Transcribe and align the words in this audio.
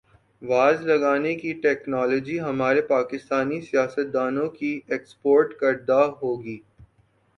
was 0.41 0.77
لگانے 0.85 1.33
کی 1.41 1.51
technology 1.63 2.39
ہمارے 2.41 2.81
پاکستانی 2.87 3.59
سیاستدا 3.61 4.29
نوں 4.29 4.49
کی 4.57 4.71
ایکسپورٹ 4.87 5.53
کردہ 5.59 6.01
ہوگی 6.21 6.57